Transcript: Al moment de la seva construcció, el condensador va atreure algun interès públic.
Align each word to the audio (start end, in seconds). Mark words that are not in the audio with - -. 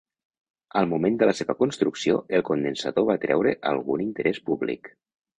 Al 0.79 0.87
moment 0.93 1.17
de 1.17 1.25
la 1.29 1.33
seva 1.39 1.55
construcció, 1.59 2.15
el 2.37 2.43
condensador 2.47 3.05
va 3.09 3.17
atreure 3.19 3.53
algun 3.73 4.05
interès 4.07 4.41
públic. 4.49 4.91